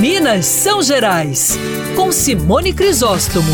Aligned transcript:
Minas 0.00 0.46
São 0.46 0.82
Gerais, 0.82 1.58
com 1.94 2.10
Simone 2.10 2.72
Crisóstomo. 2.72 3.52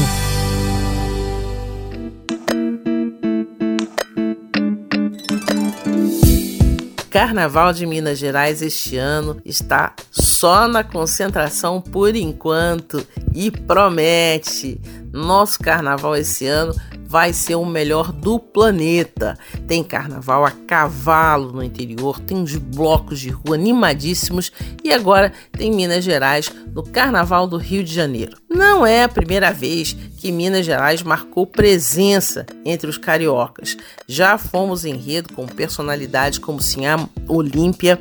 Carnaval 7.10 7.73
de 7.73 7.85
Minas 7.85 8.21
Gerais 8.21 8.62
este 8.62 8.96
ano 8.96 9.41
está 9.45 9.93
só 10.09 10.69
na 10.69 10.85
concentração 10.85 11.80
por 11.80 12.14
enquanto 12.14 13.05
e 13.35 13.51
promete. 13.51 14.81
Nosso 15.13 15.59
carnaval 15.59 16.15
esse 16.15 16.47
ano 16.47 16.73
vai 17.07 17.32
ser 17.32 17.54
o 17.54 17.64
melhor 17.64 18.12
do 18.12 18.38
planeta. 18.38 19.38
Tem 19.66 19.82
carnaval 19.82 20.45
a 20.45 20.50
cavalo 20.50 21.52
no 21.52 21.62
interior, 21.62 22.20
tem 22.20 22.43
os 22.43 22.56
blocos 22.56 23.20
de 23.20 23.30
rua 23.30 23.55
animadíssimos 23.55 24.52
e 24.82 24.93
agora 24.93 25.32
tem 25.52 25.73
Minas 25.73 26.05
Gerais 26.05 26.50
no 26.73 26.83
Carnaval 26.83 27.47
do 27.47 27.56
Rio 27.56 27.83
de 27.83 27.92
Janeiro. 27.92 28.37
Não 28.48 28.87
é 28.87 29.05
a 29.05 29.09
primeira 29.09 29.52
vez 29.52 29.97
que 30.16 30.33
Minas 30.33 30.66
Gerais 30.66 31.02
marcou 31.02 31.47
presença 31.47 32.47
entre 32.64 32.88
os 32.88 32.98
cariocas. 32.98 33.77
Já 34.06 34.36
fomos 34.38 34.84
enredo 34.84 35.33
com 35.34 35.47
personalidades 35.47 36.38
como 36.38 36.61
Sinhá 36.61 36.97
Olímpia, 37.28 37.98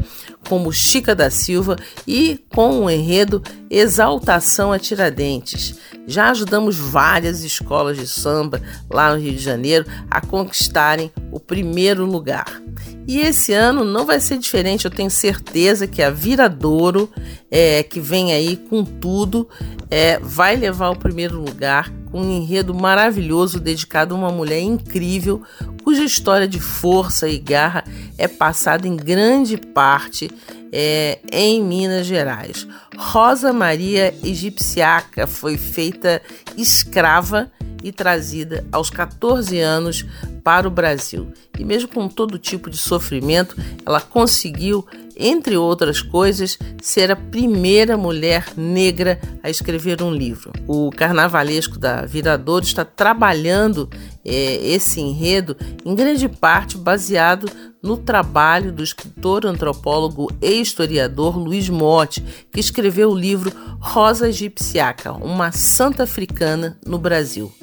como 0.48 0.72
Chica 0.72 1.16
da 1.16 1.30
Silva 1.30 1.76
e 2.08 2.40
com 2.50 2.86
o 2.86 2.90
enredo 2.90 3.42
Exaltação 3.70 4.72
a 4.72 4.80
Tiradentes. 4.80 5.76
Já 6.08 6.30
ajudamos 6.30 6.78
várias 6.78 7.44
escolas 7.44 7.98
de 7.98 8.08
samba 8.08 8.62
lá 8.90 9.14
no 9.14 9.20
Rio 9.20 9.34
de 9.34 9.40
Janeiro 9.40 9.86
a 10.10 10.22
conquistarem 10.22 11.12
o 11.32 11.40
primeiro 11.40 12.06
lugar. 12.06 12.62
E 13.08 13.20
esse 13.20 13.54
ano 13.54 13.84
não 13.84 14.06
vai 14.06 14.20
ser 14.20 14.38
diferente, 14.38 14.86
eu 14.86 14.92
tenho 14.92 15.12
certeza 15.12 15.86
que 15.86 16.02
a 16.02 16.10
Viradouro, 16.10 17.10
é, 17.52 17.84
que 17.84 18.00
vem 18.00 18.34
aí 18.34 18.56
com 18.56 18.84
tudo, 18.84 19.48
é, 19.92 20.20
vai 20.20 20.56
levar 20.56 20.90
o 20.90 20.98
primeiro 20.98 21.40
lugar 21.40 21.92
com 22.12 22.22
um 22.22 22.32
enredo 22.32 22.74
maravilhoso 22.74 23.60
dedicado 23.60 24.16
a 24.16 24.18
uma 24.18 24.32
mulher 24.32 24.62
incrível, 24.62 25.44
cuja 25.84 26.04
história 26.04 26.48
de 26.48 26.60
força 26.60 27.28
e 27.28 27.38
garra 27.38 27.84
é 28.18 28.28
passada 28.28 28.88
em 28.88 28.96
grande 28.96 29.58
parte 29.58 30.30
é, 30.72 31.20
em 31.32 31.64
Minas 31.64 32.06
Gerais. 32.06 32.68
Rosa 32.98 33.54
Maria 33.54 34.14
Egipciaca 34.24 35.28
foi 35.28 35.58
feita 35.58 36.22
escrava 36.58 37.52
e 37.84 37.92
trazida 37.92 38.66
aos 38.72 38.90
14 38.90 39.60
anos 39.60 40.06
para 40.44 40.68
o 40.68 40.72
Brasil. 40.72 41.32
E 41.58 41.64
mesmo 41.64 41.88
com 41.88 42.08
todo 42.08 42.40
tipo 42.40 42.70
de 42.70 42.78
sofrimento, 42.78 43.56
ela 43.86 44.02
conseguiu, 44.02 44.86
entre 45.16 45.56
outras 45.56 46.02
coisas, 46.02 46.58
ser 46.82 47.12
a 47.12 47.16
primeira 47.16 47.96
mulher 47.96 48.48
negra 48.58 49.20
a 49.42 49.50
escrever 49.50 50.02
um 50.02 50.12
livro. 50.12 50.52
O 50.68 50.90
carnavalesco 50.90 51.78
da 51.78 52.06
Viradouro 52.06 52.66
está 52.66 52.84
trabalhando 52.84 53.90
é, 54.24 54.56
esse 54.68 55.00
enredo 55.00 55.56
em 55.86 55.94
grande 55.94 56.28
parte 56.28 56.78
baseado 56.78 57.48
no 57.86 57.96
trabalho 57.96 58.72
do 58.72 58.84
escritor, 58.84 59.46
antropólogo 59.46 60.32
e 60.42 60.60
historiador 60.60 61.38
Luiz 61.38 61.70
Motti, 61.70 62.20
que 62.52 62.60
escreveu 62.60 63.12
o 63.12 63.18
livro 63.18 63.52
Rosa 63.80 64.28
Egipciaca, 64.28 65.12
uma 65.12 65.52
santa 65.52 66.02
africana 66.02 66.80
no 66.84 66.98
Brasil. 66.98 67.54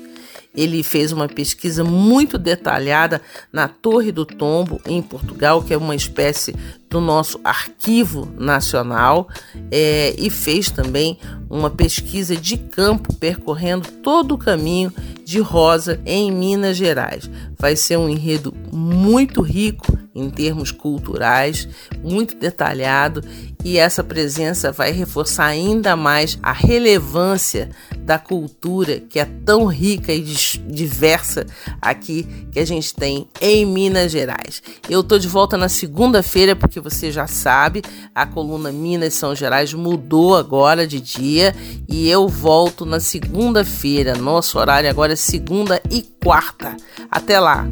Ele 0.54 0.82
fez 0.84 1.10
uma 1.10 1.26
pesquisa 1.26 1.82
muito 1.82 2.38
detalhada 2.38 3.20
na 3.52 3.66
Torre 3.66 4.12
do 4.12 4.24
Tombo, 4.24 4.80
em 4.86 5.02
Portugal, 5.02 5.60
que 5.60 5.74
é 5.74 5.76
uma 5.76 5.96
espécie 5.96 6.54
do 6.88 7.00
nosso 7.00 7.40
arquivo 7.42 8.28
nacional, 8.38 9.28
é, 9.72 10.14
e 10.16 10.30
fez 10.30 10.70
também 10.70 11.18
uma 11.50 11.70
pesquisa 11.70 12.36
de 12.36 12.58
campo 12.58 13.12
percorrendo 13.14 13.90
todo 14.02 14.36
o 14.36 14.38
caminho 14.38 14.92
de 15.24 15.40
Rosa 15.40 16.00
em 16.06 16.30
Minas 16.30 16.76
Gerais. 16.76 17.28
Vai 17.58 17.74
ser 17.74 17.96
um 17.96 18.08
enredo 18.08 18.54
muito 18.70 19.40
rico 19.40 20.01
em 20.14 20.28
termos 20.30 20.70
culturais, 20.70 21.68
muito 22.02 22.34
detalhado, 22.36 23.22
e 23.64 23.78
essa 23.78 24.02
presença 24.02 24.72
vai 24.72 24.92
reforçar 24.92 25.46
ainda 25.46 25.96
mais 25.96 26.38
a 26.42 26.52
relevância 26.52 27.70
da 27.98 28.18
cultura 28.18 29.00
que 29.00 29.18
é 29.18 29.24
tão 29.24 29.66
rica 29.66 30.12
e 30.12 30.20
diversa 30.20 31.46
aqui 31.80 32.26
que 32.50 32.58
a 32.58 32.66
gente 32.66 32.94
tem 32.94 33.28
em 33.40 33.64
Minas 33.64 34.10
Gerais. 34.10 34.62
Eu 34.88 35.04
tô 35.04 35.18
de 35.18 35.28
volta 35.28 35.56
na 35.56 35.68
segunda-feira 35.68 36.56
porque 36.56 36.80
você 36.80 37.10
já 37.10 37.26
sabe, 37.26 37.82
a 38.14 38.26
coluna 38.26 38.72
Minas 38.72 39.14
São 39.14 39.34
Gerais 39.34 39.72
mudou 39.72 40.36
agora 40.36 40.86
de 40.86 41.00
dia 41.00 41.54
e 41.88 42.08
eu 42.08 42.28
volto 42.28 42.84
na 42.84 42.98
segunda-feira. 42.98 44.16
Nosso 44.16 44.58
horário 44.58 44.90
agora 44.90 45.12
é 45.12 45.16
segunda 45.16 45.80
e 45.90 46.02
quarta. 46.02 46.76
Até 47.10 47.38
lá. 47.38 47.66